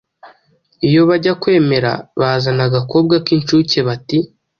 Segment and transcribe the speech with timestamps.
[0.87, 4.17] Iyo bajya kwemera bazana agakobwa k’inshuke bati:“